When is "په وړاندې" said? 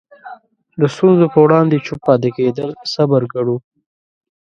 1.33-1.83